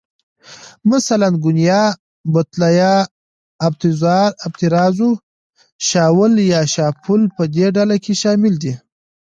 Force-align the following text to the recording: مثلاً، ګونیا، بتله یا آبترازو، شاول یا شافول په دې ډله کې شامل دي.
مثلاً، 0.91 1.27
ګونیا، 1.43 1.83
بتله 2.33 2.69
یا 2.81 2.93
آبترازو، 4.47 5.11
شاول 5.87 6.33
یا 6.51 6.61
شافول 6.73 7.21
په 7.35 7.43
دې 7.55 7.67
ډله 7.75 7.95
کې 8.03 8.13
شامل 8.21 8.53
دي. 8.63 8.73